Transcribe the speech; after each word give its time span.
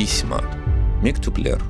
Письма. 0.00 0.42
Миктуплер. 1.02 1.62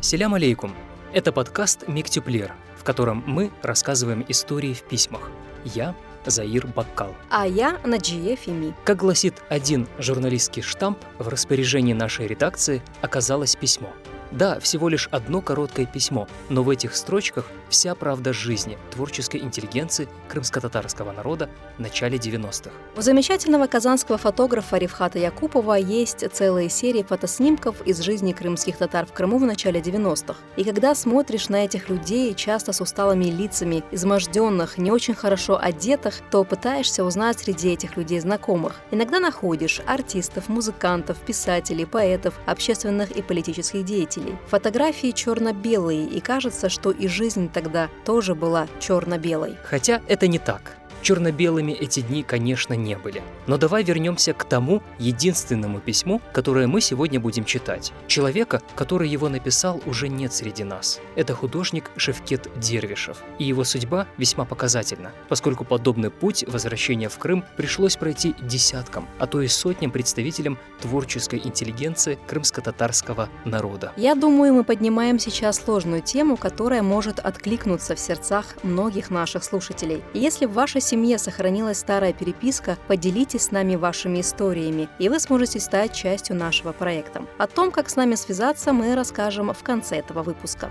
Селям 0.00 0.34
алейкум. 0.34 0.74
Это 1.12 1.30
подкаст 1.30 1.86
Миктюплер, 1.86 2.52
в 2.76 2.82
котором 2.82 3.22
мы 3.24 3.52
рассказываем 3.62 4.24
истории 4.26 4.74
в 4.74 4.82
письмах. 4.82 5.30
Я 5.64 5.94
Заир 6.26 6.66
Баккал. 6.66 7.14
А 7.30 7.46
я 7.46 7.78
Наджия 7.84 8.34
Фими. 8.34 8.74
Как 8.84 8.96
гласит 8.96 9.36
один 9.48 9.86
журналистский 10.00 10.62
штамп, 10.62 10.98
в 11.20 11.28
распоряжении 11.28 11.92
нашей 11.92 12.26
редакции 12.26 12.82
оказалось 13.00 13.54
письмо– 13.54 13.92
да, 14.34 14.58
всего 14.58 14.88
лишь 14.88 15.08
одно 15.12 15.40
короткое 15.40 15.86
письмо, 15.86 16.26
но 16.48 16.62
в 16.62 16.70
этих 16.70 16.96
строчках 16.96 17.46
вся 17.68 17.94
правда 17.94 18.32
жизни 18.32 18.76
творческой 18.90 19.40
интеллигенции 19.40 20.08
крымско-татарского 20.28 21.12
народа 21.12 21.48
в 21.78 21.80
начале 21.80 22.18
90-х. 22.18 22.70
У 22.96 23.00
замечательного 23.00 23.66
казанского 23.68 24.18
фотографа 24.18 24.76
Ревхата 24.76 25.18
Якупова 25.18 25.74
есть 25.74 26.24
целые 26.32 26.68
серии 26.68 27.02
фотоснимков 27.02 27.80
из 27.86 28.00
жизни 28.00 28.32
крымских 28.32 28.76
татар 28.76 29.06
в 29.06 29.12
Крыму 29.12 29.38
в 29.38 29.44
начале 29.44 29.80
90-х. 29.80 30.36
И 30.56 30.64
когда 30.64 30.94
смотришь 30.94 31.48
на 31.48 31.64
этих 31.64 31.88
людей, 31.88 32.34
часто 32.34 32.72
с 32.72 32.80
усталыми 32.80 33.26
лицами, 33.26 33.84
изможденных, 33.92 34.78
не 34.78 34.90
очень 34.90 35.14
хорошо 35.14 35.58
одетых, 35.60 36.14
то 36.30 36.42
пытаешься 36.42 37.04
узнать 37.04 37.38
среди 37.38 37.72
этих 37.72 37.96
людей 37.96 38.18
знакомых. 38.18 38.80
Иногда 38.90 39.20
находишь 39.20 39.80
артистов, 39.86 40.48
музыкантов, 40.48 41.18
писателей, 41.18 41.86
поэтов, 41.86 42.34
общественных 42.46 43.12
и 43.12 43.22
политических 43.22 43.84
деятелей 43.84 44.23
зрителей. 44.24 44.38
Фотографии 44.48 45.10
черно-белые, 45.10 46.06
и 46.06 46.20
кажется, 46.20 46.68
что 46.68 46.90
и 46.90 47.08
жизнь 47.08 47.50
тогда 47.52 47.88
тоже 48.04 48.34
была 48.34 48.66
черно-белой. 48.80 49.56
Хотя 49.64 50.00
это 50.08 50.28
не 50.28 50.38
так. 50.38 50.76
Черно-белыми 51.04 51.72
эти 51.72 52.00
дни, 52.00 52.22
конечно, 52.22 52.72
не 52.72 52.96
были. 52.96 53.22
Но 53.46 53.58
давай 53.58 53.84
вернемся 53.84 54.32
к 54.32 54.44
тому 54.44 54.82
единственному 54.98 55.78
письму, 55.78 56.22
которое 56.32 56.66
мы 56.66 56.80
сегодня 56.80 57.20
будем 57.20 57.44
читать. 57.44 57.92
Человека, 58.06 58.62
который 58.74 59.06
его 59.06 59.28
написал, 59.28 59.82
уже 59.84 60.08
нет 60.08 60.32
среди 60.32 60.64
нас. 60.64 61.00
Это 61.14 61.34
художник 61.34 61.90
Шевкет 61.98 62.48
Дервишев. 62.58 63.18
И 63.38 63.44
его 63.44 63.64
судьба 63.64 64.06
весьма 64.16 64.46
показательна, 64.46 65.12
поскольку 65.28 65.66
подобный 65.66 66.08
путь 66.08 66.42
возвращения 66.48 67.10
в 67.10 67.18
Крым 67.18 67.44
пришлось 67.58 67.96
пройти 67.96 68.34
десяткам, 68.40 69.06
а 69.18 69.26
то 69.26 69.42
и 69.42 69.46
сотням 69.46 69.90
представителям 69.90 70.56
творческой 70.80 71.42
интеллигенции 71.44 72.18
крымско-татарского 72.26 73.28
народа. 73.44 73.92
Я 73.98 74.14
думаю, 74.14 74.54
мы 74.54 74.64
поднимаем 74.64 75.18
сейчас 75.18 75.62
сложную 75.62 76.00
тему, 76.00 76.38
которая 76.38 76.82
может 76.82 77.18
откликнуться 77.18 77.94
в 77.94 78.00
сердцах 78.00 78.46
многих 78.62 79.10
наших 79.10 79.44
слушателей. 79.44 80.02
если 80.14 80.46
в 80.46 80.52
вашей 80.52 80.80
семье 80.94 81.18
сохранилась 81.18 81.78
старая 81.78 82.12
переписка, 82.12 82.78
поделитесь 82.86 83.46
с 83.46 83.50
нами 83.50 83.74
вашими 83.74 84.20
историями, 84.20 84.88
и 85.00 85.08
вы 85.08 85.18
сможете 85.18 85.58
стать 85.58 85.92
частью 85.92 86.36
нашего 86.36 86.70
проекта. 86.70 87.24
О 87.36 87.48
том, 87.48 87.72
как 87.72 87.90
с 87.90 87.96
нами 87.96 88.14
связаться, 88.14 88.72
мы 88.72 88.94
расскажем 88.94 89.52
в 89.52 89.62
конце 89.64 89.96
этого 89.96 90.22
выпуска. 90.22 90.70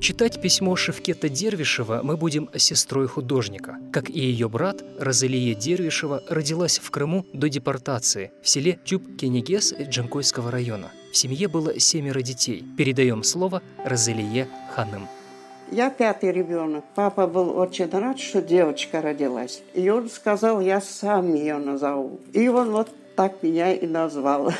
Читать 0.00 0.40
письмо 0.40 0.76
Шевкета 0.76 1.28
Дервишева 1.28 2.00
мы 2.04 2.16
будем 2.16 2.48
сестрой 2.56 3.08
художника. 3.08 3.78
Как 3.92 4.08
и 4.08 4.20
ее 4.20 4.48
брат, 4.48 4.82
Розалия 4.98 5.54
Дервишева 5.56 6.22
родилась 6.28 6.78
в 6.78 6.88
Крыму 6.92 7.26
до 7.32 7.48
депортации 7.48 8.30
в 8.40 8.48
селе 8.48 8.78
Тюб-Кенегес 8.84 9.74
Джанкойского 9.88 10.52
района. 10.52 10.92
В 11.12 11.16
семье 11.16 11.48
было 11.48 11.80
семеро 11.80 12.22
детей. 12.22 12.64
Передаем 12.76 13.24
слово 13.24 13.60
Розалие 13.84 14.48
Ханым. 14.74 15.08
Я 15.72 15.90
пятый 15.90 16.32
ребенок. 16.32 16.84
Папа 16.94 17.26
был 17.26 17.58
очень 17.58 17.90
рад, 17.90 18.20
что 18.20 18.40
девочка 18.40 19.02
родилась. 19.02 19.62
И 19.74 19.90
он 19.90 20.08
сказал, 20.08 20.60
я 20.60 20.80
сам 20.80 21.34
ее 21.34 21.58
назову. 21.58 22.20
И 22.32 22.46
он 22.48 22.70
вот 22.70 22.88
так 23.16 23.42
меня 23.42 23.74
и 23.74 23.86
назвал. 23.86 24.52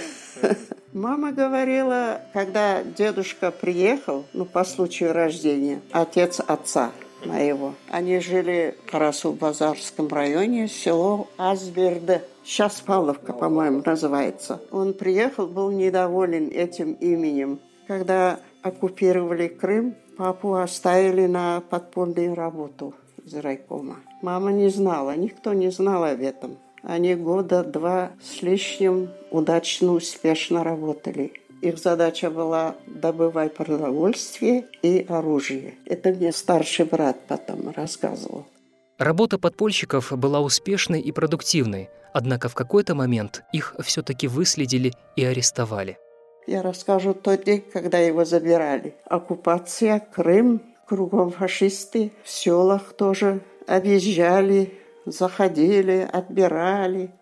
Мама 0.98 1.30
говорила, 1.30 2.22
когда 2.32 2.82
дедушка 2.82 3.52
приехал, 3.52 4.24
ну, 4.32 4.44
по 4.44 4.64
случаю 4.64 5.12
рождения, 5.12 5.80
отец 5.92 6.40
отца 6.40 6.90
моего, 7.24 7.74
они 7.88 8.18
жили 8.18 8.76
в 8.82 8.90
Карасу-Базарском 8.90 10.08
районе, 10.08 10.66
село 10.66 11.28
Азберде. 11.38 12.24
Сейчас 12.44 12.80
Павловка, 12.80 13.32
по-моему, 13.32 13.80
называется. 13.86 14.60
Он 14.72 14.92
приехал, 14.92 15.46
был 15.46 15.70
недоволен 15.70 16.48
этим 16.48 16.94
именем. 16.94 17.60
Когда 17.86 18.40
оккупировали 18.62 19.46
Крым, 19.46 19.94
папу 20.16 20.54
оставили 20.56 21.26
на 21.26 21.60
подпольную 21.60 22.34
работу 22.34 22.92
из 23.24 23.34
райкома. 23.36 23.98
Мама 24.20 24.50
не 24.50 24.68
знала, 24.68 25.14
никто 25.14 25.52
не 25.52 25.70
знал 25.70 26.02
об 26.02 26.20
этом. 26.20 26.58
Они 26.82 27.14
года 27.14 27.64
два 27.64 28.12
с 28.22 28.42
лишним 28.42 29.10
удачно, 29.30 29.92
успешно 29.92 30.64
работали. 30.64 31.32
Их 31.60 31.78
задача 31.78 32.30
была 32.30 32.76
добывать 32.86 33.54
продовольствие 33.54 34.66
и 34.82 35.04
оружие. 35.08 35.74
Это 35.86 36.10
мне 36.10 36.32
старший 36.32 36.84
брат 36.84 37.18
потом 37.26 37.70
рассказывал. 37.74 38.46
Работа 38.98 39.38
подпольщиков 39.38 40.12
была 40.16 40.40
успешной 40.40 41.00
и 41.00 41.12
продуктивной, 41.12 41.88
однако 42.12 42.48
в 42.48 42.54
какой-то 42.54 42.94
момент 42.94 43.42
их 43.52 43.74
все-таки 43.80 44.28
выследили 44.28 44.92
и 45.16 45.24
арестовали. 45.24 45.98
Я 46.46 46.62
расскажу 46.62 47.12
тот 47.12 47.44
день, 47.44 47.62
когда 47.72 47.98
его 47.98 48.24
забирали. 48.24 48.94
Оккупация, 49.04 50.00
Крым, 50.00 50.62
кругом 50.86 51.30
фашисты, 51.30 52.12
в 52.24 52.30
селах 52.30 52.94
тоже 52.94 53.40
объезжали, 53.66 54.77
заходили, 55.12 56.08
отбирали. 56.10 57.12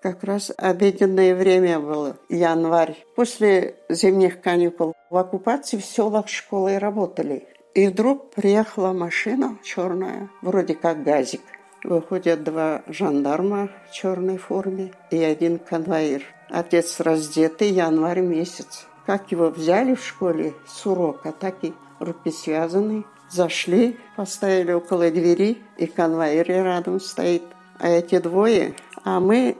Как 0.00 0.22
раз 0.22 0.52
обеденное 0.56 1.34
время 1.34 1.80
было, 1.80 2.16
январь. 2.28 2.96
После 3.16 3.76
зимних 3.88 4.40
каникул 4.40 4.94
в 5.10 5.16
оккупации 5.16 5.78
в 5.78 5.84
селах 5.84 6.28
школы 6.28 6.78
работали. 6.78 7.48
И 7.74 7.88
вдруг 7.88 8.30
приехала 8.30 8.92
машина 8.92 9.58
черная, 9.62 10.30
вроде 10.42 10.74
как 10.74 11.02
газик. 11.02 11.42
Выходят 11.82 12.42
два 12.42 12.82
жандарма 12.86 13.68
в 13.88 13.92
черной 13.92 14.38
форме 14.38 14.92
и 15.10 15.22
один 15.22 15.58
конвоир. 15.58 16.22
Отец 16.48 17.00
раздетый, 17.00 17.70
январь 17.70 18.20
месяц. 18.20 18.86
Как 19.04 19.30
его 19.30 19.50
взяли 19.50 19.94
в 19.94 20.04
школе 20.04 20.54
с 20.66 20.86
урока, 20.86 21.32
так 21.32 21.62
и 21.62 21.74
руки 22.00 22.30
связаны. 22.30 23.04
Зашли, 23.30 23.98
поставили 24.16 24.72
около 24.72 25.10
двери, 25.10 25.58
и 25.78 25.86
конвоир 25.86 26.46
рядом 26.46 27.00
стоит. 27.00 27.42
А 27.78 27.88
эти 27.88 28.18
двое, 28.18 28.74
а 29.04 29.20
мы 29.20 29.58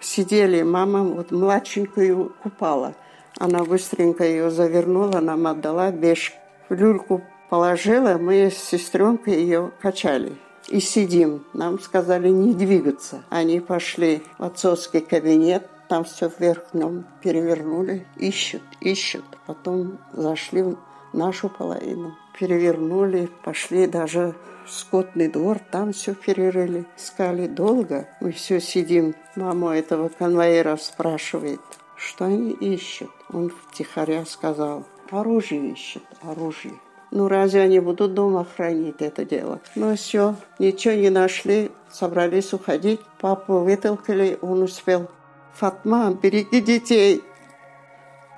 сидели, 0.00 0.62
мама 0.62 1.02
вот 1.02 1.30
младшенькую 1.30 2.32
купала. 2.42 2.94
Она 3.38 3.64
быстренько 3.64 4.24
ее 4.24 4.50
завернула, 4.50 5.20
нам 5.20 5.46
отдала, 5.46 5.90
беж 5.90 6.34
в 6.68 6.74
люльку 6.74 7.22
положила, 7.50 8.18
мы 8.18 8.50
с 8.50 8.56
сестренкой 8.56 9.34
ее 9.34 9.72
качали. 9.80 10.36
И 10.68 10.80
сидим. 10.80 11.44
Нам 11.52 11.78
сказали 11.78 12.28
не 12.28 12.52
двигаться. 12.52 13.22
Они 13.30 13.60
пошли 13.60 14.22
в 14.38 14.42
отцовский 14.42 15.00
кабинет, 15.00 15.68
там 15.88 16.02
все 16.04 16.28
вверх 16.38 16.64
днем 16.72 17.04
перевернули, 17.22 18.06
ищут, 18.16 18.62
ищут. 18.80 19.24
Потом 19.46 19.98
зашли 20.12 20.62
в 20.62 20.76
нашу 21.12 21.48
половину, 21.48 22.16
перевернули, 22.38 23.28
пошли 23.42 23.86
даже 23.86 24.34
в 24.66 24.70
скотный 24.70 25.28
двор, 25.28 25.58
там 25.70 25.92
все 25.92 26.14
перерыли. 26.14 26.84
Искали 26.96 27.46
долго, 27.46 28.08
мы 28.20 28.32
все 28.32 28.60
сидим. 28.60 29.14
Мама 29.36 29.76
этого 29.76 30.08
конвоира 30.08 30.76
спрашивает, 30.76 31.60
что 31.96 32.26
они 32.26 32.52
ищут. 32.52 33.10
Он 33.32 33.50
втихаря 33.50 34.24
сказал, 34.24 34.84
оружие 35.10 35.72
ищут, 35.72 36.04
оружие. 36.22 36.74
Ну, 37.12 37.28
разве 37.28 37.62
они 37.62 37.78
будут 37.78 38.14
дома 38.14 38.44
хранить 38.44 39.00
это 39.00 39.24
дело? 39.24 39.60
Ну, 39.74 39.94
все, 39.94 40.34
ничего 40.58 40.94
не 40.94 41.10
нашли, 41.10 41.70
собрались 41.90 42.52
уходить. 42.52 43.00
Папу 43.20 43.60
вытолкали, 43.60 44.38
он 44.42 44.62
успел. 44.62 45.08
Фатма, 45.54 46.12
береги 46.12 46.60
детей. 46.60 47.22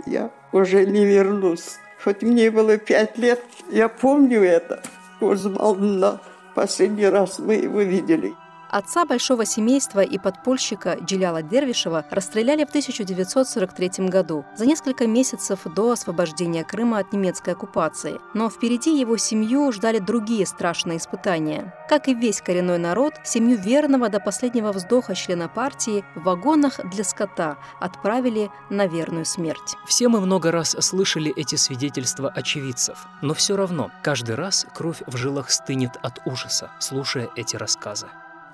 Я 0.06 0.31
уже 0.52 0.87
не 0.87 1.05
вернусь. 1.05 1.78
Хоть 2.02 2.22
мне 2.22 2.50
было 2.50 2.76
пять 2.78 3.18
лет, 3.18 3.42
я 3.70 3.88
помню 3.88 4.42
это. 4.42 4.82
Кузмална, 5.18 6.20
последний 6.54 7.06
раз 7.06 7.38
мы 7.38 7.54
его 7.54 7.80
видели. 7.80 8.34
Отца 8.70 9.06
большого 9.06 9.47
семейства 9.47 10.00
и 10.00 10.19
подпольщика 10.19 10.99
Джиляла 11.03 11.43
Дервишева 11.43 12.05
расстреляли 12.11 12.65
в 12.65 12.69
1943 12.69 14.09
году, 14.09 14.44
за 14.56 14.67
несколько 14.67 15.06
месяцев 15.06 15.61
до 15.65 15.93
освобождения 15.93 16.65
Крыма 16.65 16.99
от 16.99 17.12
немецкой 17.12 17.55
оккупации. 17.55 18.20
Но 18.35 18.50
впереди 18.50 18.99
его 18.99 19.17
семью 19.17 19.73
ждали 19.73 19.99
другие 19.99 20.44
страшные 20.47 20.99
испытания. 20.99 21.75
Как 21.88 22.09
и 22.09 22.15
весь 22.15 22.43
коренной 22.43 22.79
народ, 22.79 23.15
семью 23.25 23.59
верного 23.59 24.11
до 24.11 24.20
последнего 24.20 24.73
вздоха 24.73 25.15
члена 25.15 25.49
партии 25.49 26.05
в 26.15 26.25
вагонах 26.25 26.81
для 26.91 27.05
скота 27.05 27.56
отправили 27.81 28.50
на 28.69 28.87
верную 28.87 29.25
смерть. 29.25 29.76
Все 29.87 30.09
мы 30.09 30.20
много 30.20 30.50
раз 30.53 30.76
слышали 30.81 31.32
эти 31.35 31.55
свидетельства 31.55 32.29
очевидцев, 32.29 33.06
но 33.23 33.32
все 33.32 33.56
равно 33.56 33.91
каждый 34.03 34.35
раз 34.35 34.67
кровь 34.75 35.03
в 35.06 35.17
жилах 35.17 35.50
стынет 35.50 35.93
от 36.03 36.20
ужаса, 36.26 36.70
слушая 36.79 37.31
эти 37.35 37.56
рассказы. 37.56 38.09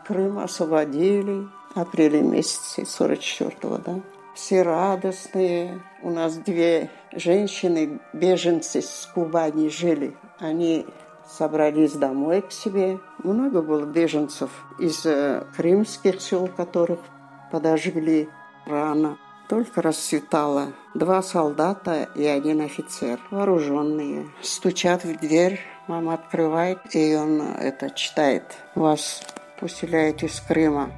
Крым 0.06 0.38
освободили 0.38 1.48
в 1.74 1.80
апреле 1.80 2.20
месяце 2.20 2.82
44-го, 2.82 3.78
да. 3.78 4.00
Все 4.34 4.62
радостные. 4.62 5.80
У 6.02 6.10
нас 6.10 6.36
две 6.36 6.90
женщины, 7.12 8.00
беженцы 8.12 8.82
с 8.82 9.08
Кубани 9.14 9.68
жили. 9.68 10.16
Они 10.38 10.86
собрались 11.26 11.92
домой 11.92 12.42
к 12.42 12.52
себе. 12.52 12.98
Много 13.22 13.62
было 13.62 13.86
беженцев 13.86 14.50
из 14.78 15.06
э, 15.06 15.44
крымских 15.56 16.20
сел, 16.20 16.48
которых 16.48 17.00
подожгли 17.50 18.28
рано. 18.66 19.18
Только 19.48 19.82
расцветало. 19.82 20.72
Два 20.94 21.22
солдата 21.22 22.08
и 22.14 22.26
один 22.26 22.60
офицер, 22.60 23.20
вооруженные. 23.30 24.28
Стучат 24.42 25.04
в 25.04 25.18
дверь, 25.18 25.60
мама 25.86 26.14
открывает, 26.14 26.78
и 26.94 27.14
он 27.14 27.40
это 27.40 27.90
читает. 27.90 28.56
Вас 28.74 29.22
поселяют 29.64 30.22
из 30.22 30.40
Крыма. 30.40 30.90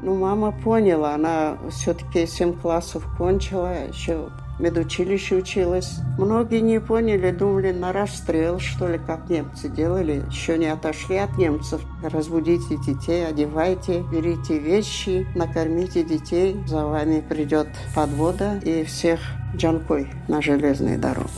Ну, 0.00 0.14
мама 0.14 0.52
поняла, 0.52 1.16
она 1.16 1.58
все-таки 1.70 2.24
7 2.24 2.60
классов 2.60 3.04
кончила, 3.18 3.88
еще 3.88 4.28
медучилище 4.60 5.38
училась. 5.38 5.98
Многие 6.18 6.60
не 6.60 6.78
поняли, 6.78 7.32
думали 7.32 7.72
на 7.72 7.92
расстрел, 7.92 8.60
что 8.60 8.86
ли, 8.86 9.00
как 9.04 9.28
немцы 9.28 9.68
делали. 9.68 10.22
Еще 10.30 10.56
не 10.56 10.66
отошли 10.66 11.16
от 11.16 11.36
немцев. 11.36 11.82
Разбудите 12.04 12.76
детей, 12.76 13.26
одевайте, 13.26 14.04
берите 14.12 14.58
вещи, 14.58 15.26
накормите 15.34 16.04
детей. 16.04 16.62
За 16.68 16.86
вами 16.86 17.24
придет 17.28 17.66
подвода 17.92 18.60
и 18.62 18.84
всех 18.84 19.18
джанкой 19.56 20.06
на 20.28 20.40
железную 20.40 20.96
дорогу. 20.96 21.30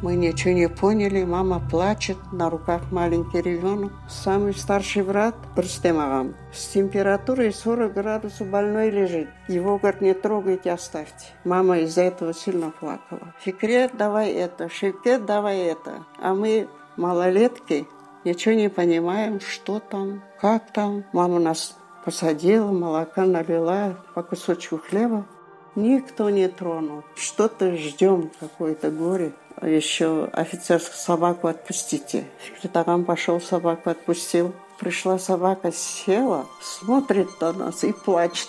Мы 0.00 0.14
ничего 0.14 0.54
не 0.54 0.68
поняли, 0.68 1.24
мама 1.24 1.60
плачет, 1.70 2.18
на 2.30 2.48
руках 2.48 2.82
маленький 2.92 3.40
ребенок. 3.40 3.92
Самый 4.08 4.54
старший 4.54 5.02
брат, 5.02 5.34
Рустем 5.56 6.36
с 6.52 6.68
температурой 6.68 7.52
40 7.52 7.94
градусов 7.94 8.46
больной 8.46 8.90
лежит. 8.90 9.28
Его, 9.48 9.76
говорит, 9.76 10.00
не 10.00 10.14
трогайте, 10.14 10.70
оставьте. 10.70 11.26
Мама 11.42 11.80
из-за 11.80 12.02
этого 12.02 12.32
сильно 12.32 12.70
плакала. 12.70 13.34
Фикрет, 13.40 13.96
давай 13.96 14.30
это, 14.30 14.68
Шевкет, 14.68 15.26
давай 15.26 15.58
это. 15.62 16.04
А 16.22 16.32
мы, 16.32 16.68
малолетки, 16.96 17.88
ничего 18.24 18.54
не 18.54 18.70
понимаем, 18.70 19.40
что 19.40 19.80
там, 19.80 20.22
как 20.40 20.70
там. 20.70 21.06
Мама 21.12 21.40
нас 21.40 21.76
посадила, 22.04 22.70
молока 22.70 23.24
налила, 23.24 23.96
по 24.14 24.22
кусочку 24.22 24.78
хлеба. 24.78 25.26
Никто 25.74 26.30
не 26.30 26.46
тронул. 26.46 27.02
Что-то 27.16 27.76
ждем, 27.76 28.30
какое-то 28.38 28.92
горе 28.92 29.32
еще 29.62 30.28
офицер 30.32 30.80
собаку 30.80 31.48
отпустите. 31.48 32.24
Секретарам 32.44 33.04
пошел, 33.04 33.40
собаку 33.40 33.90
отпустил. 33.90 34.54
Пришла 34.78 35.18
собака, 35.18 35.72
села, 35.72 36.46
смотрит 36.62 37.28
на 37.40 37.52
нас 37.52 37.82
и 37.82 37.92
плачет. 37.92 38.48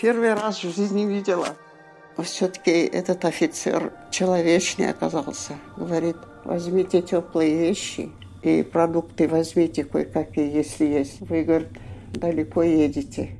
Первый 0.00 0.32
раз 0.32 0.64
в 0.64 0.74
жизни 0.74 1.04
видела. 1.04 1.48
Все-таки 2.22 2.70
этот 2.70 3.26
офицер 3.26 3.92
человечнее 4.10 4.90
оказался. 4.90 5.58
Говорит, 5.76 6.16
возьмите 6.44 7.02
теплые 7.02 7.54
вещи 7.58 8.10
и 8.42 8.62
продукты 8.62 9.28
возьмите 9.28 9.84
кое-какие, 9.84 10.50
если 10.50 10.86
есть. 10.86 11.20
Вы, 11.20 11.42
говорит, 11.42 11.68
далеко 12.12 12.62
едете. 12.62 13.36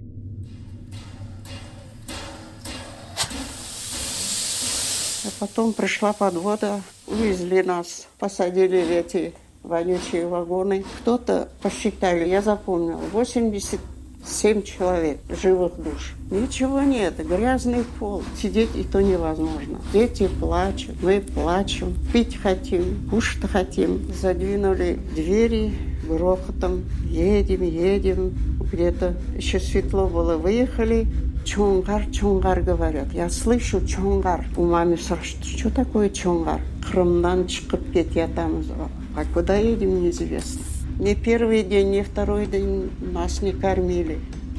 А 5.25 5.29
потом 5.41 5.73
пришла 5.73 6.13
подвода, 6.13 6.83
увезли 7.07 7.63
нас, 7.63 8.07
посадили 8.19 8.83
в 8.83 8.91
эти 8.91 9.35
вонючие 9.63 10.27
вагоны. 10.27 10.85
Кто-то 11.01 11.49
посчитали, 11.63 12.29
я 12.29 12.43
запомнила, 12.43 13.01
87 13.13 14.63
человек 14.63 15.19
живых 15.29 15.73
душ. 15.77 16.15
Ничего 16.31 16.81
нет, 16.83 17.15
грязный 17.27 17.85
пол. 17.99 18.23
Сидеть 18.41 18.75
и 18.75 18.85
то 18.85 19.01
невозможно. 19.01 19.81
Дети 19.93 20.29
плачут, 20.41 21.03
мы 21.03 21.21
плачем, 21.21 21.95
пить 22.13 22.37
хотим, 22.37 23.09
кушать 23.11 23.51
хотим. 23.51 24.13
Задвинули 24.13 24.99
двери 25.15 25.77
грохотом, 26.07 26.85
едем, 27.05 27.63
едем. 27.63 28.35
Где-то 28.73 29.15
еще 29.37 29.61
светло 29.61 30.07
было, 30.09 30.37
выехали, 30.37 31.07
Чонгар, 31.47 32.07
чонгар 32.11 32.61
говорят. 32.61 33.13
Я 33.13 33.31
слышу 33.31 33.87
чонгар. 33.87 34.45
У 34.57 34.65
мамы 34.65 34.97
спрашивают, 34.97 35.47
что 35.47 35.71
такое 35.71 36.11
чонгар? 36.11 36.61
Крымдан 36.87 37.47
шығып 37.51 37.93
кететамыз. 37.93 38.71
А 39.17 39.25
куда 39.35 39.57
едем, 39.57 40.03
неизвестно. 40.03 40.63
Ни 40.99 41.15
первый 41.15 41.63
день, 41.63 41.91
ни 41.91 42.03
второй 42.03 42.47
день 42.47 42.91
нас 43.01 43.43
не 43.43 43.53
кормили. 43.53 44.19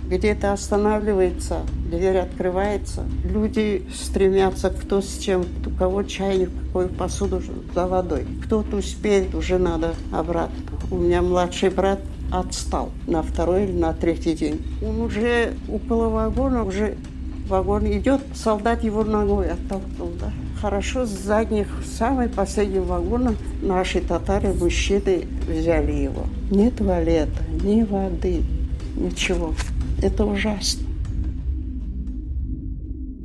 Где-то 0.09 0.53
останавливается, 0.53 1.63
дверь 1.91 2.18
открывается. 2.18 3.03
Люди 3.25 3.85
стремятся, 3.94 4.69
кто 4.69 5.01
с 5.01 5.18
чем, 5.18 5.44
у 5.65 5.69
кого 5.77 6.03
чайник, 6.03 6.50
какую 6.65 6.89
посуду 6.89 7.41
за 7.75 7.88
водой. 7.88 8.25
Кто-то 8.45 8.77
успеет, 8.77 9.35
уже 9.35 9.57
надо 9.57 9.95
обратно. 10.12 10.56
У 10.91 10.97
меня 10.97 11.21
младший 11.21 11.69
брат 11.69 12.00
отстал 12.31 12.91
на 13.06 13.21
второй 13.21 13.65
или 13.65 13.73
на 13.73 13.94
третий 13.94 14.33
день. 14.33 14.62
Он 14.81 15.01
уже 15.01 15.53
около 15.68 16.07
вагона, 16.07 16.63
уже 16.63 16.95
вагон 17.50 17.85
идет, 17.88 18.21
солдат 18.33 18.83
его 18.83 19.03
ногой 19.03 19.50
оттолкнул, 19.50 20.12
да. 20.19 20.31
Хорошо, 20.62 21.06
с 21.06 21.09
задних, 21.09 21.68
самый 21.86 22.30
последний 22.30 22.80
вагона 22.80 23.36
наши 23.62 24.01
татары, 24.01 24.54
мужчины 24.54 25.25
взяли 25.48 25.92
его. 25.92 26.25
Ни 26.50 26.69
туалета, 26.69 27.44
ни 27.63 27.83
воды, 27.83 28.42
ничего. 28.95 29.54
Это 30.01 30.25
ужасно. 30.25 30.86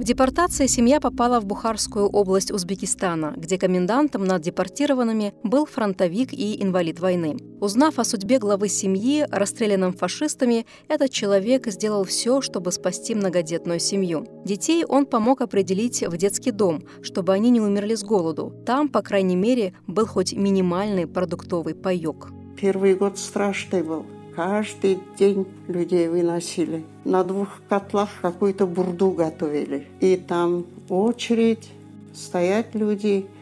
В 0.02 0.04
депортации 0.04 0.66
семья 0.66 0.98
попала 0.98 1.38
в 1.38 1.46
Бухарскую 1.46 2.08
область 2.08 2.50
Узбекистана, 2.50 3.34
где 3.36 3.56
комендантом 3.56 4.24
над 4.24 4.42
депортированными 4.42 5.32
был 5.44 5.64
фронтовик 5.64 6.32
и 6.32 6.60
инвалид 6.60 6.98
войны. 6.98 7.36
Узнав 7.60 8.00
о 8.00 8.04
судьбе 8.04 8.40
главы 8.40 8.68
семьи, 8.68 9.24
расстрелянном 9.30 9.92
фашистами, 9.92 10.66
этот 10.88 11.12
человек 11.12 11.68
сделал 11.68 12.02
все, 12.02 12.40
чтобы 12.40 12.72
спасти 12.72 13.14
многодетную 13.14 13.78
семью. 13.78 14.26
Детей 14.44 14.84
он 14.84 15.06
помог 15.06 15.40
определить 15.40 16.02
в 16.02 16.16
детский 16.16 16.50
дом, 16.50 16.82
чтобы 17.00 17.32
они 17.32 17.50
не 17.50 17.60
умерли 17.60 17.94
с 17.94 18.02
голоду. 18.02 18.52
Там, 18.66 18.88
по 18.88 19.02
крайней 19.02 19.36
мере, 19.36 19.72
был 19.86 20.06
хоть 20.06 20.32
минимальный 20.32 21.06
продуктовый 21.06 21.76
паёк. 21.76 22.32
Первый 22.60 22.96
год 22.96 23.20
страшный 23.20 23.84
был. 23.84 24.04
Каждый 24.34 24.98
день 25.18 25.46
людей 25.68 26.08
выносили. 26.08 26.84
На 27.04 27.22
двух 27.24 27.60
котлах 27.68 28.08
какую-то 28.20 28.66
бурду 28.66 29.10
готовили. 29.10 29.86
И 30.00 30.16
там 30.16 30.66
очередь, 30.88 31.70
стоять 32.14 32.74
люди– 32.74 33.26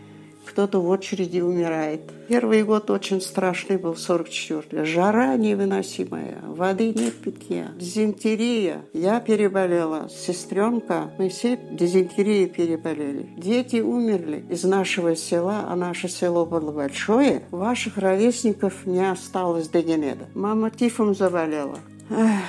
кто-то 0.51 0.81
в 0.81 0.89
очереди 0.89 1.41
умирает. 1.41 2.01
Первый 2.29 2.65
год 2.65 2.91
очень 2.91 3.21
страшный 3.21 3.77
был, 3.77 3.93
44-й. 3.93 4.85
Жара 4.85 5.37
невыносимая, 5.37 6.39
воды 6.43 6.93
нет 6.93 7.15
питья, 7.15 7.69
дизентерия. 7.77 8.83
Я 8.93 9.21
переболела, 9.21 10.09
сестренка, 10.09 11.13
мы 11.19 11.29
все 11.29 11.57
дизентерией 11.71 12.49
переболели. 12.49 13.31
Дети 13.37 13.77
умерли 13.77 14.45
из 14.51 14.65
нашего 14.65 15.15
села, 15.15 15.67
а 15.69 15.77
наше 15.77 16.09
село 16.09 16.45
было 16.45 16.73
большое. 16.73 17.45
Ваших 17.53 17.97
ровесников 17.97 18.87
не 18.87 19.09
осталось 19.09 19.69
до 19.69 19.83
Генеда. 19.83 20.27
Мама 20.35 20.71
тифом 20.71 21.15
заболела. 21.15 21.79
Эх. 22.11 22.43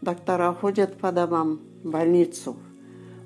Доктора 0.00 0.52
ходят 0.52 0.96
по 0.98 1.10
домам, 1.10 1.60
в 1.82 1.90
больницу. 1.90 2.56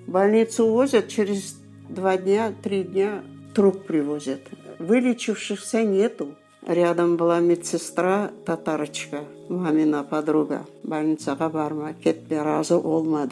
В 0.06 0.10
больницу 0.10 0.66
возят 0.68 1.08
через 1.08 1.58
два 1.90 2.16
дня, 2.16 2.52
три 2.62 2.82
дня 2.82 3.22
труп 3.54 3.86
привозят. 3.86 4.40
Вылечившихся 4.78 5.82
нету. 5.82 6.34
Рядом 6.66 7.16
была 7.16 7.40
медсестра, 7.40 8.30
татарочка, 8.46 9.24
мамина 9.48 10.04
подруга. 10.04 10.64
Больницаға 10.84 11.48
барма, 11.50 11.92
кетпе, 11.92 12.40
разы 12.40 12.76
олма. 12.76 13.26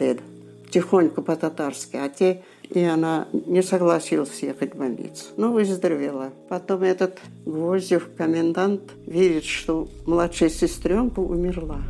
Тихонько 0.69 1.21
по-татарски. 1.21 1.95
А 1.95 2.09
те, 2.09 2.43
и 2.69 2.81
она 2.83 3.27
не 3.31 3.61
согласилась 3.63 4.43
ехать 4.43 4.73
в 4.73 4.77
больницу. 4.77 5.25
Но 5.37 5.51
выздоровела. 5.51 6.31
Потом 6.49 6.83
этот 6.83 7.19
Гвоздев, 7.45 8.09
комендант, 8.17 8.81
видит, 9.05 9.45
что 9.45 9.87
младшая 10.05 10.49
сестренка 10.49 11.19
умерла. 11.19 11.81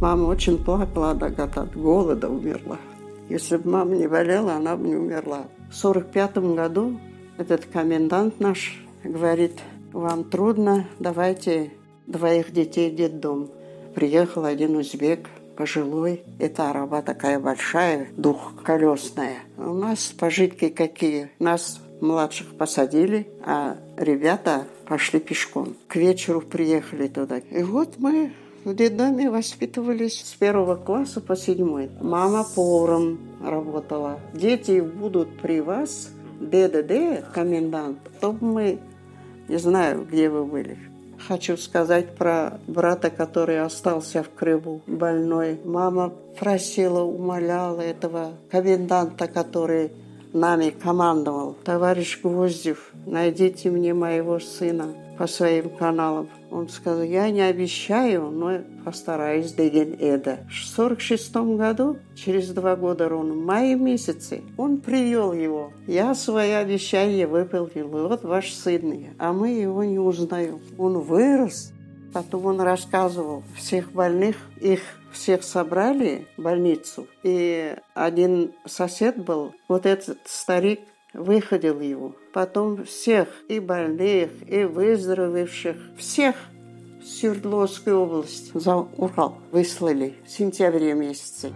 Мама 0.00 0.28
очень 0.28 0.62
плакала, 0.62 1.10
от 1.10 1.76
голода 1.76 2.28
умерла. 2.28 2.78
Если 3.28 3.58
бы 3.58 3.70
мама 3.70 3.94
не 3.94 4.08
болела, 4.08 4.54
она 4.54 4.76
бы 4.76 4.88
не 4.88 4.96
умерла. 4.96 5.44
В 5.70 5.74
сорок 5.74 6.10
пятом 6.10 6.56
году 6.56 6.98
этот 7.38 7.64
комендант 7.64 8.40
наш 8.40 8.84
говорит, 9.04 9.60
вам 9.92 10.24
трудно, 10.24 10.88
давайте 10.98 11.70
двоих 12.08 12.52
детей 12.52 12.90
детдом. 12.90 13.48
Приехал 13.94 14.44
один 14.44 14.76
узбек, 14.76 15.28
пожилой. 15.56 16.24
Это 16.40 16.70
араба 16.70 17.02
такая 17.02 17.38
большая, 17.38 18.08
двухколесная. 18.16 19.38
У 19.56 19.74
нас 19.74 20.06
пожитки 20.06 20.70
какие? 20.70 21.30
Нас 21.38 21.80
младших 22.00 22.56
посадили, 22.56 23.28
а 23.44 23.76
ребята 23.96 24.66
пошли 24.86 25.20
пешком. 25.20 25.76
К 25.86 25.96
вечеру 25.96 26.40
приехали 26.40 27.06
туда. 27.06 27.38
И 27.38 27.62
вот 27.62 27.94
мы 27.98 28.32
в 28.64 28.74
детдоме 28.74 29.30
воспитывались 29.30 30.20
с 30.20 30.34
первого 30.34 30.76
класса 30.76 31.20
по 31.20 31.36
седьмой. 31.36 31.90
Мама 32.00 32.44
поваром 32.54 33.18
работала. 33.42 34.20
Дети 34.34 34.80
будут 34.80 35.38
при 35.40 35.60
вас, 35.60 36.10
ДДД, 36.40 37.24
комендант, 37.32 37.98
чтобы 38.18 38.44
мы, 38.44 38.78
не 39.48 39.56
знаю, 39.56 40.04
где 40.04 40.28
вы 40.28 40.44
были. 40.44 40.78
Хочу 41.26 41.56
сказать 41.56 42.14
про 42.16 42.60
брата, 42.66 43.10
который 43.10 43.60
остался 43.60 44.22
в 44.22 44.30
Крыму, 44.30 44.80
больной. 44.86 45.60
Мама 45.64 46.12
просила, 46.38 47.02
умоляла 47.02 47.82
этого 47.82 48.32
коменданта, 48.50 49.26
который 49.28 49.92
нами 50.32 50.70
командовал. 50.70 51.56
Товарищ 51.64 52.20
Гвоздев, 52.22 52.92
найдите 53.06 53.70
мне 53.70 53.92
моего 53.92 54.38
сына 54.40 54.94
по 55.18 55.26
своим 55.26 55.68
каналам. 55.70 56.28
Он 56.50 56.68
сказал, 56.68 57.02
я 57.02 57.30
не 57.30 57.42
обещаю, 57.42 58.30
но 58.30 58.60
постараюсь 58.84 59.52
деген 59.52 59.96
Эда. 60.00 60.40
В 60.50 60.66
46 60.66 61.36
году, 61.56 61.98
через 62.16 62.48
два 62.48 62.74
года 62.74 63.08
ровно, 63.08 63.34
в 63.34 63.44
мае 63.44 63.76
месяце, 63.76 64.42
он 64.56 64.78
привел 64.78 65.32
его. 65.32 65.72
Я 65.86 66.14
свои 66.14 66.50
обещания 66.50 67.26
выполнил. 67.26 67.88
Вот 67.88 68.24
ваш 68.24 68.52
сын. 68.52 68.80
А 69.18 69.32
мы 69.32 69.50
его 69.50 69.84
не 69.84 69.98
узнаем. 69.98 70.60
Он 70.76 70.98
вырос. 70.98 71.72
Потом 72.12 72.46
он 72.46 72.60
рассказывал 72.60 73.44
всех 73.56 73.92
больных, 73.92 74.36
их 74.60 74.80
всех 75.12 75.42
собрали 75.42 76.26
в 76.36 76.42
больницу, 76.42 77.06
и 77.22 77.76
один 77.94 78.52
сосед 78.66 79.22
был, 79.22 79.52
вот 79.68 79.86
этот 79.86 80.18
старик, 80.24 80.80
выходил 81.14 81.80
его. 81.80 82.14
Потом 82.32 82.84
всех, 82.84 83.28
и 83.48 83.60
больных, 83.60 84.30
и 84.46 84.64
выздоровевших, 84.64 85.76
всех 85.96 86.36
в 87.00 87.06
Свердловскую 87.06 87.98
область 87.98 88.52
за 88.52 88.76
Урал 88.76 89.38
выслали 89.50 90.14
в 90.24 90.30
сентябре 90.30 90.94
месяце. 90.94 91.52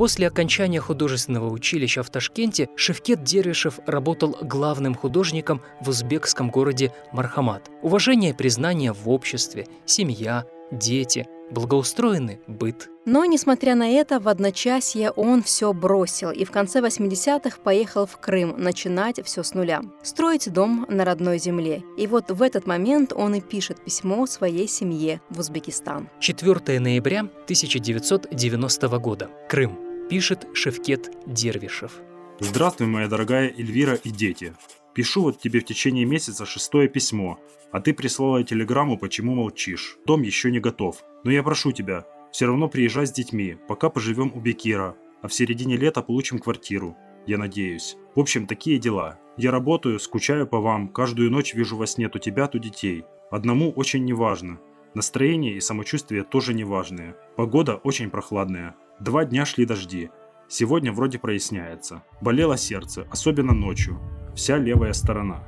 После 0.00 0.26
окончания 0.28 0.80
художественного 0.80 1.50
училища 1.50 2.02
в 2.02 2.08
Ташкенте 2.08 2.70
Шевкет 2.74 3.22
Дервишев 3.22 3.80
работал 3.84 4.34
главным 4.40 4.94
художником 4.94 5.60
в 5.82 5.90
узбекском 5.90 6.48
городе 6.48 6.94
Мархамат. 7.12 7.70
Уважение 7.82 8.30
и 8.30 8.34
признание 8.34 8.94
в 8.94 9.10
обществе, 9.10 9.66
семья, 9.84 10.46
дети, 10.70 11.26
благоустроенный 11.50 12.40
быт. 12.46 12.88
Но, 13.06 13.24
несмотря 13.24 13.74
на 13.74 13.88
это, 13.88 14.20
в 14.20 14.28
одночасье 14.28 15.10
он 15.10 15.42
все 15.42 15.72
бросил 15.72 16.30
и 16.30 16.44
в 16.44 16.50
конце 16.50 16.80
80-х 16.80 17.58
поехал 17.62 18.06
в 18.06 18.18
Крым 18.18 18.54
начинать 18.56 19.24
все 19.24 19.42
с 19.42 19.54
нуля. 19.54 19.82
Строить 20.02 20.52
дом 20.52 20.86
на 20.88 21.04
родной 21.04 21.38
земле. 21.38 21.82
И 21.96 22.06
вот 22.06 22.30
в 22.30 22.42
этот 22.42 22.66
момент 22.66 23.12
он 23.12 23.34
и 23.34 23.40
пишет 23.40 23.84
письмо 23.84 24.26
своей 24.26 24.68
семье 24.68 25.20
в 25.30 25.40
Узбекистан. 25.40 26.08
4 26.20 26.80
ноября 26.80 27.20
1990 27.20 28.98
года. 28.98 29.30
Крым 29.48 30.08
пишет 30.08 30.46
Шевкет 30.54 31.10
Дервишев. 31.26 31.92
Здравствуй, 32.40 32.86
моя 32.86 33.08
дорогая 33.08 33.48
Эльвира 33.48 33.94
и 33.94 34.10
дети. 34.10 34.54
Пишу 35.00 35.22
вот 35.22 35.38
тебе 35.38 35.60
в 35.60 35.64
течение 35.64 36.04
месяца 36.04 36.44
шестое 36.44 36.86
письмо, 36.86 37.40
а 37.72 37.80
ты 37.80 37.94
прислала 37.94 38.44
телеграмму, 38.44 38.98
почему 38.98 39.34
молчишь. 39.34 39.96
Дом 40.04 40.20
еще 40.20 40.50
не 40.50 40.60
готов. 40.60 41.02
Но 41.24 41.30
я 41.30 41.42
прошу 41.42 41.72
тебя, 41.72 42.04
все 42.30 42.44
равно 42.44 42.68
приезжай 42.68 43.06
с 43.06 43.10
детьми, 43.10 43.56
пока 43.66 43.88
поживем 43.88 44.30
у 44.34 44.40
Бекира, 44.40 44.98
а 45.22 45.28
в 45.28 45.32
середине 45.32 45.78
лета 45.78 46.02
получим 46.02 46.38
квартиру. 46.38 46.98
Я 47.26 47.38
надеюсь. 47.38 47.96
В 48.14 48.20
общем, 48.20 48.46
такие 48.46 48.78
дела. 48.78 49.18
Я 49.38 49.52
работаю, 49.52 49.98
скучаю 50.00 50.46
по 50.46 50.60
вам, 50.60 50.88
каждую 50.88 51.30
ночь 51.30 51.54
вижу 51.54 51.78
во 51.78 51.86
сне 51.86 52.10
то 52.10 52.18
тебя, 52.18 52.46
то 52.46 52.58
детей. 52.58 53.04
Одному 53.30 53.70
очень 53.70 54.04
неважно. 54.04 54.60
Настроение 54.92 55.54
и 55.54 55.60
самочувствие 55.60 56.24
тоже 56.24 56.52
неважные. 56.52 57.16
Погода 57.38 57.76
очень 57.76 58.10
прохладная. 58.10 58.76
Два 59.00 59.24
дня 59.24 59.46
шли 59.46 59.64
дожди. 59.64 60.10
Сегодня 60.46 60.92
вроде 60.92 61.18
проясняется. 61.18 62.02
Болело 62.20 62.58
сердце, 62.58 63.06
особенно 63.10 63.54
ночью. 63.54 63.98
Вся 64.40 64.56
левая 64.56 64.94
сторона. 64.94 65.44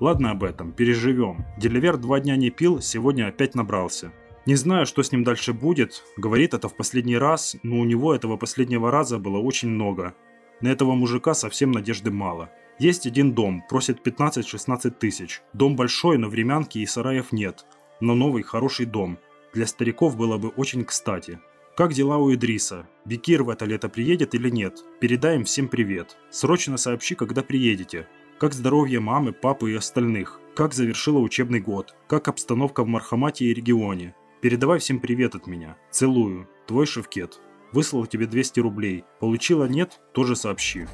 Ладно 0.00 0.30
об 0.30 0.44
этом, 0.44 0.72
переживем. 0.72 1.44
Деливер 1.58 1.98
два 1.98 2.20
дня 2.20 2.36
не 2.36 2.48
пил, 2.48 2.80
сегодня 2.80 3.26
опять 3.28 3.54
набрался. 3.54 4.14
Не 4.46 4.54
знаю, 4.54 4.86
что 4.86 5.02
с 5.02 5.12
ним 5.12 5.24
дальше 5.24 5.52
будет. 5.52 6.02
Говорит 6.16 6.54
это 6.54 6.70
в 6.70 6.74
последний 6.74 7.18
раз, 7.18 7.56
но 7.62 7.78
у 7.78 7.84
него 7.84 8.14
этого 8.14 8.38
последнего 8.38 8.90
раза 8.90 9.18
было 9.18 9.36
очень 9.36 9.68
много. 9.68 10.14
На 10.62 10.68
этого 10.68 10.94
мужика 10.94 11.34
совсем 11.34 11.70
надежды 11.70 12.10
мало. 12.10 12.48
Есть 12.78 13.06
один 13.06 13.34
дом, 13.34 13.62
просит 13.68 14.00
15-16 14.06 14.90
тысяч. 14.92 15.42
Дом 15.52 15.76
большой, 15.76 16.16
но 16.16 16.30
времянки 16.30 16.78
и 16.78 16.86
сараев 16.86 17.32
нет. 17.32 17.66
Но 18.00 18.14
новый, 18.14 18.42
хороший 18.42 18.86
дом. 18.86 19.18
Для 19.52 19.66
стариков 19.66 20.16
было 20.16 20.38
бы 20.38 20.48
очень 20.48 20.86
кстати. 20.86 21.40
Как 21.76 21.92
дела 21.92 22.16
у 22.16 22.32
Идриса? 22.32 22.86
Бекир 23.04 23.42
в 23.42 23.50
это 23.50 23.66
лето 23.66 23.90
приедет 23.90 24.34
или 24.34 24.48
нет? 24.48 24.82
Передай 24.98 25.36
им 25.36 25.44
всем 25.44 25.68
привет. 25.68 26.16
Срочно 26.30 26.78
сообщи, 26.78 27.14
когда 27.14 27.42
приедете. 27.42 28.06
Как 28.40 28.54
здоровье 28.54 29.00
мамы, 29.00 29.32
папы 29.34 29.70
и 29.70 29.74
остальных? 29.74 30.40
Как 30.56 30.72
завершила 30.72 31.18
учебный 31.18 31.60
год? 31.60 31.94
Как 32.08 32.26
обстановка 32.26 32.82
в 32.84 32.86
Мархамате 32.86 33.44
и 33.44 33.52
регионе? 33.52 34.14
Передавай 34.40 34.78
всем 34.78 34.98
привет 34.98 35.34
от 35.34 35.46
меня. 35.46 35.76
Целую. 35.90 36.48
Твой 36.66 36.86
Шевкет. 36.86 37.38
Выслал 37.74 38.06
тебе 38.06 38.24
200 38.24 38.60
рублей. 38.60 39.04
Получила 39.20 39.66
нет? 39.66 40.00
Тоже 40.14 40.36
сообщи. 40.36 40.86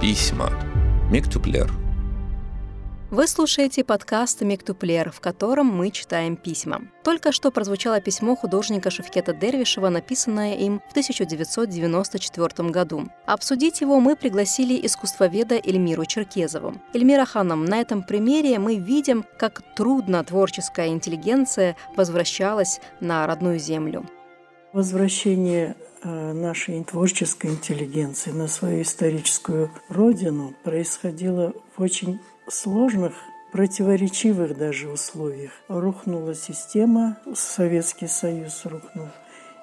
Письма. 0.00 0.50
Мектюплер. 1.12 1.70
Вы 3.10 3.26
слушаете 3.26 3.82
подкаст 3.82 4.40
«Мектюплер», 4.42 5.10
в 5.10 5.18
котором 5.18 5.66
мы 5.66 5.90
читаем 5.90 6.36
письма. 6.36 6.82
Только 7.02 7.32
что 7.32 7.50
прозвучало 7.50 8.00
письмо 8.00 8.36
художника 8.36 8.88
Шевкета 8.88 9.32
Дервишева, 9.32 9.88
написанное 9.88 10.54
им 10.54 10.80
в 10.86 10.92
1994 10.92 12.70
году. 12.70 13.08
Обсудить 13.26 13.80
его 13.80 13.98
мы 13.98 14.14
пригласили 14.14 14.86
искусствоведа 14.86 15.56
Эльмиру 15.56 16.04
Черкезову. 16.06 16.80
Эльмира 16.94 17.24
Ханом, 17.24 17.64
на 17.64 17.80
этом 17.80 18.04
примере 18.04 18.60
мы 18.60 18.76
видим, 18.76 19.24
как 19.36 19.60
трудно 19.74 20.22
творческая 20.22 20.86
интеллигенция 20.90 21.74
возвращалась 21.96 22.80
на 23.00 23.26
родную 23.26 23.58
землю. 23.58 24.06
Возвращение 24.72 25.74
э, 26.02 26.32
нашей 26.32 26.84
творческой 26.84 27.50
интеллигенции 27.50 28.30
на 28.30 28.46
свою 28.46 28.82
историческую 28.82 29.72
родину 29.88 30.54
происходило 30.62 31.52
в 31.76 31.82
очень 31.82 32.20
сложных, 32.46 33.14
противоречивых 33.50 34.56
даже 34.56 34.88
условиях. 34.88 35.50
Рухнула 35.66 36.36
система, 36.36 37.18
Советский 37.34 38.06
Союз 38.06 38.64
рухнул. 38.64 39.08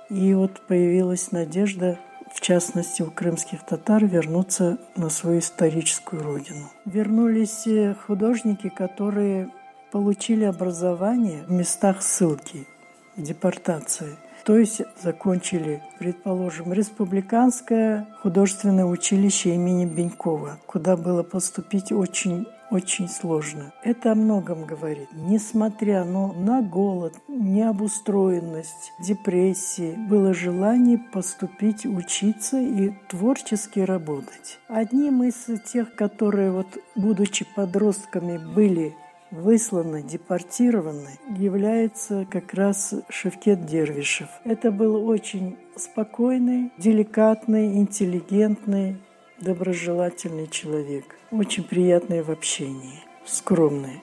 И 0.09 0.33
вот 0.33 0.59
появилась 0.67 1.31
надежда, 1.31 1.97
в 2.35 2.41
частности 2.41 3.01
у 3.01 3.09
крымских 3.09 3.65
татар, 3.65 4.05
вернуться 4.05 4.77
на 4.97 5.09
свою 5.09 5.39
историческую 5.39 6.21
родину. 6.21 6.69
Вернулись 6.83 7.65
э, 7.65 7.95
художники, 7.95 8.67
которые 8.67 9.49
получили 9.89 10.43
образование 10.43 11.43
в 11.47 11.51
местах 11.51 12.01
ссылки, 12.01 12.67
депортации. 13.15 14.17
То 14.47 14.57
есть 14.57 14.81
закончили, 15.03 15.83
предположим, 15.99 16.71
Республиканское 16.71 18.07
художественное 18.21 18.85
училище 18.85 19.53
имени 19.53 19.83
Бенькова, 19.83 20.57
куда 20.65 20.95
было 20.95 21.21
поступить 21.21 21.91
очень 21.91 22.47
очень 22.69 23.07
сложно. 23.09 23.73
Это 23.83 24.11
о 24.11 24.15
многом 24.15 24.65
говорит. 24.65 25.07
Несмотря 25.13 26.03
ну, 26.03 26.33
на 26.33 26.61
голод, 26.61 27.13
необустроенность, 27.29 28.91
депрессии, 28.99 29.95
было 30.09 30.33
желание 30.33 30.97
поступить, 30.97 31.85
учиться 31.85 32.59
и 32.59 32.91
творчески 33.07 33.79
работать. 33.79 34.59
Одним 34.67 35.23
из 35.23 35.45
тех, 35.71 35.95
которые, 35.95 36.51
вот, 36.51 36.67
будучи 36.95 37.45
подростками, 37.55 38.37
были 38.37 38.95
высланный, 39.31 40.03
депортированный, 40.03 41.19
является 41.37 42.27
как 42.29 42.53
раз 42.53 42.93
Шевкет 43.09 43.65
Дервишев. 43.65 44.29
Это 44.43 44.71
был 44.71 45.07
очень 45.07 45.57
спокойный, 45.75 46.71
деликатный, 46.77 47.77
интеллигентный, 47.77 48.97
доброжелательный 49.39 50.47
человек. 50.47 51.15
Очень 51.31 51.63
приятный 51.63 52.21
в 52.21 52.31
общении, 52.31 53.03
скромный. 53.25 54.01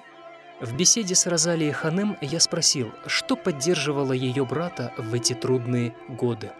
В 0.60 0.76
беседе 0.76 1.14
с 1.14 1.26
Розалией 1.26 1.72
Ханым 1.72 2.16
я 2.20 2.38
спросил, 2.38 2.88
что 3.06 3.36
поддерживало 3.36 4.12
ее 4.12 4.46
брата 4.46 4.92
в 4.96 5.12
эти 5.12 5.32
трудные 5.32 5.94
годы. 6.08 6.52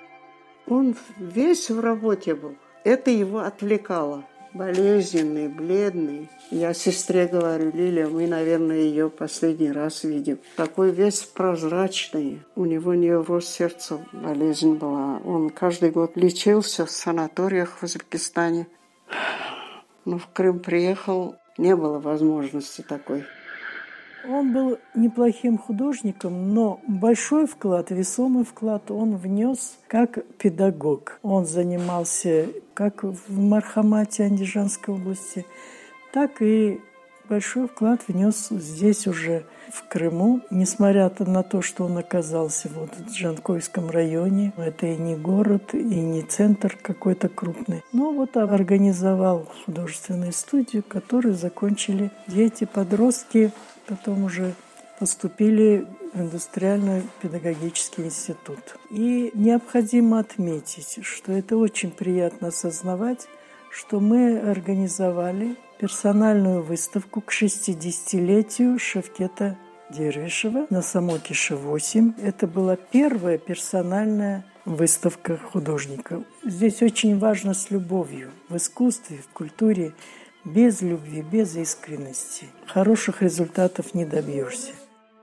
Он 0.67 0.97
весь 1.17 1.71
в 1.71 1.81
работе 1.81 2.35
был. 2.35 2.57
Это 2.83 3.11
его 3.11 3.41
отвлекало. 3.41 4.25
Болезненный, 4.55 5.49
бледный. 5.49 6.31
Я 6.53 6.75
сестре 6.75 7.27
говорю, 7.27 7.73
Лилия, 7.73 8.07
мы, 8.07 8.29
наверное, 8.29 8.77
ее 8.77 9.11
последний 9.11 9.73
раз 9.73 10.05
видим. 10.05 10.39
Такой 10.55 10.93
весь 10.93 11.23
прозрачный. 11.23 12.41
У 12.55 12.65
него 12.65 12.95
невроз 12.95 13.49
сердца 13.49 13.99
болезнь 14.13 14.75
была. 14.75 15.19
Он 15.25 15.51
каждый 15.51 15.91
год 15.91 16.13
лечился 16.17 16.87
в 16.87 16.91
санаториях 16.93 17.71
в 17.71 17.83
Узбекистане. 17.83 18.69
Но 20.05 20.19
в 20.19 20.29
Крым 20.29 20.61
приехал, 20.61 21.35
не 21.59 21.75
было 21.75 21.99
возможности 21.99 22.83
такой. 22.83 23.25
Он 24.29 24.53
был 24.53 24.79
неплохим 24.95 25.59
художником, 25.59 26.55
но 26.55 26.81
большой 26.87 27.47
вклад, 27.47 27.91
весомый 27.91 28.45
вклад 28.45 28.91
он 28.91 29.17
внес 29.17 29.77
как 29.87 30.25
педагог. 30.39 31.19
Он 31.23 31.45
занимался 31.45 32.49
как 32.73 33.03
в 33.03 33.39
Мархамате 33.39 34.25
Андижанской 34.25 34.95
области, 34.95 35.45
так 36.13 36.41
и 36.41 36.81
большой 37.29 37.69
вклад 37.69 38.03
внес 38.09 38.49
здесь 38.51 39.07
уже 39.07 39.45
в 39.71 39.89
Крыму, 39.89 40.41
несмотря 40.51 41.11
на 41.19 41.43
то, 41.43 41.63
что 41.63 41.85
он 41.85 41.99
оказался 41.99 42.69
вот 42.69 42.91
в 42.97 43.13
Джанкойском 43.13 43.91
районе. 43.91 44.53
Это 44.57 44.87
и 44.87 44.97
не 44.97 45.17
город, 45.17 45.75
и 45.75 45.79
не 45.79 46.23
центр 46.23 46.77
какой-то 46.81 47.29
крупный. 47.29 47.83
Но 47.93 48.13
вот 48.13 48.37
организовал 48.37 49.49
художественную 49.65 50.33
студию, 50.33 50.83
которую 50.87 51.35
закончили 51.35 52.11
дети-подростки 52.27 53.53
потом 53.87 54.25
уже 54.25 54.55
поступили 54.99 55.87
в 56.13 56.21
индустриальный 56.21 57.03
педагогический 57.21 58.03
институт. 58.03 58.77
И 58.91 59.31
необходимо 59.35 60.21
отметить, 60.21 61.01
что 61.03 61.33
это 61.33 61.57
очень 61.57 61.91
приятно 61.91 62.49
осознавать, 62.49 63.27
что 63.71 63.99
мы 63.99 64.39
организовали 64.39 65.57
персональную 65.79 66.63
выставку 66.63 67.21
к 67.21 67.33
60-летию 67.33 68.79
Шевкета 68.79 69.59
Дервишева 69.91 70.67
на 70.71 70.83
Самокише 70.83 71.57
8. 71.57 72.15
Это 72.23 72.47
была 72.47 72.77
первая 72.77 73.39
персональная 73.39 74.45
выставка 74.65 75.37
художников. 75.37 76.23
Здесь 76.45 76.83
очень 76.83 77.19
важно 77.19 77.53
с 77.55 77.71
любовью 77.71 78.31
в 78.49 78.57
искусстве, 78.57 79.19
в 79.19 79.33
культуре 79.33 79.93
без 80.45 80.83
любви, 80.83 81.23
без 81.23 81.57
искренности 81.57 82.47
хороших 82.67 83.23
результатов 83.23 83.95
не 83.95 84.05
добьешься. 84.05 84.73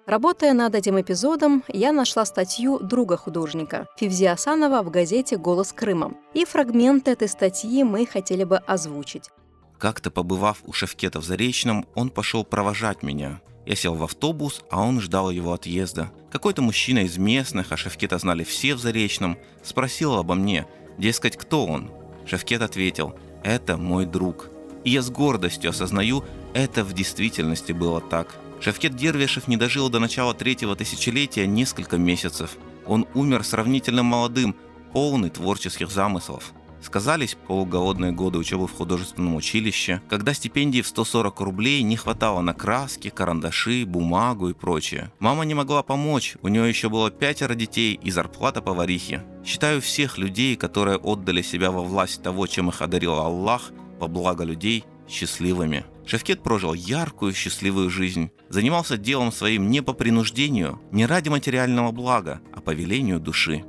Работая 0.08 0.54
над 0.54 0.76
этим 0.76 1.00
эпизодом, 1.00 1.64
я 1.68 1.92
нашла 1.92 2.26
статью 2.26 2.80
друга 2.80 3.18
художника 3.18 3.88
Фивзи 3.98 4.26
Асанова 4.26 4.82
в 4.82 4.90
газете 4.90 5.38
«Голос 5.38 5.72
Крыма». 5.72 6.16
И 6.34 6.44
фрагмент 6.44 7.08
этой 7.08 7.28
статьи 7.28 7.84
мы 7.84 8.06
хотели 8.06 8.44
бы 8.44 8.58
озвучить. 8.58 9.30
Как-то 9.78 10.12
побывав 10.12 10.64
у 10.66 10.74
Шевкета 10.74 11.20
в 11.20 11.24
Заречном, 11.24 11.86
он 11.96 12.10
пошел 12.10 12.44
провожать 12.44 13.04
меня. 13.04 13.42
Я 13.66 13.76
сел 13.76 13.94
в 13.94 14.04
автобус, 14.04 14.64
а 14.70 14.84
он 14.84 15.00
ждал 15.00 15.30
его 15.30 15.54
отъезда. 15.54 16.12
Какой-то 16.32 16.62
мужчина 16.62 17.00
из 17.00 17.18
местных, 17.18 17.72
а 17.72 17.78
Шевкета 17.78 18.18
знали 18.18 18.44
все 18.44 18.74
в 18.76 18.80
Заречном, 18.80 19.38
спросил 19.64 20.16
обо 20.16 20.34
мне, 20.34 20.68
дескать, 20.98 21.38
кто 21.38 21.66
он. 21.66 21.92
Шевкет 22.26 22.62
ответил, 22.62 23.16
это 23.44 23.78
мой 23.78 24.06
друг. 24.06 24.51
И 24.84 24.92
я 24.92 25.02
с 25.02 25.10
гордостью 25.10 25.70
осознаю, 25.70 26.24
это 26.54 26.84
в 26.84 26.94
действительности 26.94 27.72
было 27.72 28.02
так. 28.02 28.36
Шевкет 28.60 28.96
Дервишев 28.96 29.48
не 29.48 29.58
дожил 29.58 29.90
до 29.90 30.00
начала 30.00 30.34
третьего 30.34 30.76
тысячелетия 30.76 31.48
несколько 31.48 31.98
месяцев. 31.98 32.58
Он 32.86 33.08
умер 33.14 33.44
сравнительно 33.44 34.04
молодым, 34.04 34.56
полный 34.94 35.30
творческих 35.30 35.90
замыслов. 35.90 36.54
Сказались 36.82 37.38
полуголодные 37.48 38.12
годы 38.12 38.40
учебы 38.40 38.68
в 38.68 38.74
художественном 38.74 39.36
училище, 39.36 40.02
когда 40.10 40.34
стипендии 40.34 40.82
в 40.82 40.88
140 40.88 41.40
рублей 41.42 41.84
не 41.84 41.96
хватало 41.96 42.42
на 42.42 42.56
краски, 42.56 43.10
карандаши, 43.10 43.86
бумагу 43.86 44.50
и 44.50 44.54
прочее. 44.54 45.12
Мама 45.20 45.44
не 45.44 45.54
могла 45.54 45.84
помочь, 45.84 46.38
у 46.42 46.48
нее 46.48 46.68
еще 46.68 46.90
было 46.90 47.12
пятеро 47.12 47.54
детей 47.54 48.00
и 48.02 48.10
зарплата 48.10 48.62
поварихи. 48.64 49.22
Считаю 49.46 49.80
всех 49.80 50.18
людей, 50.18 50.56
которые 50.56 50.98
отдали 50.98 51.44
себя 51.44 51.70
во 51.70 51.84
власть 51.84 52.24
того, 52.24 52.48
чем 52.48 52.70
их 52.70 52.82
одарил 52.82 53.14
Аллах, 53.14 53.72
во 54.02 54.08
благо 54.08 54.44
людей 54.44 54.84
счастливыми. 55.08 55.86
Шевкет 56.06 56.42
прожил 56.42 56.74
яркую, 56.74 57.34
счастливую 57.34 57.90
жизнь, 57.90 58.32
занимался 58.50 58.98
делом 58.98 59.32
своим 59.32 59.70
не 59.70 59.82
по 59.82 59.94
принуждению, 59.94 60.82
не 60.92 61.06
ради 61.06 61.30
материального 61.30 61.92
блага, 61.92 62.42
а 62.54 62.60
по 62.60 62.72
велению 62.72 63.20
души. 63.20 63.64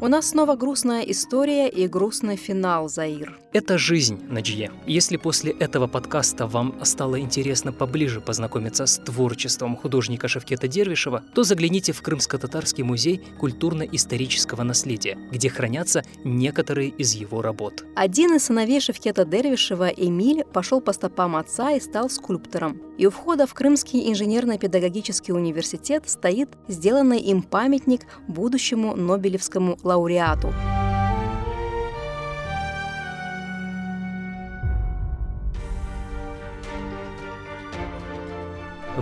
У 0.00 0.08
нас 0.08 0.30
снова 0.30 0.56
грустная 0.56 1.02
история 1.02 1.68
и 1.68 1.86
грустный 1.86 2.36
финал, 2.36 2.88
Заир. 2.88 3.38
Это 3.56 3.78
жизнь, 3.78 4.20
Наджье. 4.28 4.70
Если 4.86 5.16
после 5.16 5.50
этого 5.50 5.86
подкаста 5.86 6.46
вам 6.46 6.74
стало 6.84 7.18
интересно 7.18 7.72
поближе 7.72 8.20
познакомиться 8.20 8.84
с 8.84 8.98
творчеством 8.98 9.78
художника 9.78 10.28
Шевкета 10.28 10.68
Дервишева, 10.68 11.24
то 11.32 11.42
загляните 11.42 11.94
в 11.94 12.02
Крымско-Татарский 12.02 12.84
музей 12.84 13.22
культурно-исторического 13.38 14.62
наследия, 14.62 15.16
где 15.32 15.48
хранятся 15.48 16.04
некоторые 16.22 16.90
из 16.90 17.14
его 17.14 17.40
работ. 17.40 17.82
Один 17.96 18.34
из 18.34 18.44
сыновей 18.44 18.78
Шевкета 18.78 19.24
Дервишева, 19.24 19.88
Эмиль, 19.88 20.44
пошел 20.44 20.82
по 20.82 20.92
стопам 20.92 21.34
отца 21.34 21.70
и 21.70 21.80
стал 21.80 22.10
скульптором. 22.10 22.82
И 22.98 23.06
у 23.06 23.10
входа 23.10 23.46
в 23.46 23.54
Крымский 23.54 24.10
инженерно-педагогический 24.12 25.32
университет 25.32 26.02
стоит 26.10 26.50
сделанный 26.68 27.20
им 27.20 27.40
памятник 27.40 28.02
будущему 28.28 28.94
Нобелевскому 28.94 29.78
лауреату. 29.82 30.52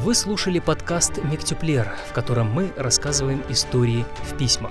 Вы 0.04 0.14
слушали 0.14 0.58
подкаст 0.58 1.24
«Мектюплер», 1.24 1.90
в 2.10 2.12
котором 2.12 2.52
мы 2.52 2.70
рассказываем 2.76 3.42
истории 3.48 4.04
в 4.24 4.36
письмах. 4.36 4.70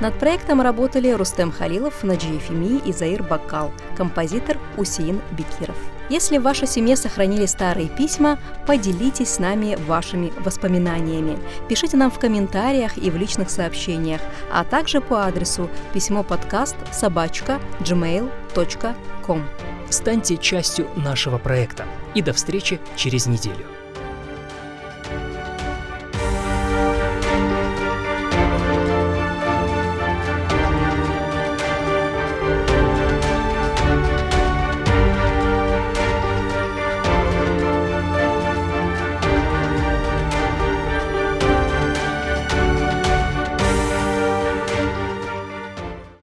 Над 0.00 0.18
проектом 0.18 0.60
работали 0.60 1.12
Рустем 1.12 1.52
Халилов, 1.52 2.02
Наджи 2.02 2.26
Ефими 2.26 2.80
и 2.84 2.92
Заир 2.92 3.22
Бакал, 3.22 3.70
композитор 3.96 4.58
Усеин 4.76 5.20
Бекиров. 5.30 5.76
Если 6.08 6.38
в 6.38 6.42
вашей 6.42 6.66
семье 6.66 6.96
сохранили 6.96 7.46
старые 7.46 7.88
письма, 7.88 8.36
поделитесь 8.66 9.34
с 9.34 9.38
нами 9.38 9.78
вашими 9.86 10.32
воспоминаниями. 10.40 11.38
Пишите 11.68 11.96
нам 11.96 12.10
в 12.10 12.18
комментариях 12.18 12.98
и 12.98 13.12
в 13.12 13.16
личных 13.16 13.50
сообщениях, 13.50 14.22
а 14.52 14.64
также 14.64 15.00
по 15.00 15.24
адресу 15.24 15.70
письмо 15.92 16.24
подкаст 16.24 16.74
собачка 16.90 17.60
gmail.com. 17.78 19.44
Станьте 19.88 20.36
частью 20.36 20.88
нашего 20.96 21.38
проекта. 21.38 21.84
И 22.16 22.22
до 22.22 22.32
встречи 22.32 22.80
через 22.96 23.26
неделю. 23.26 23.66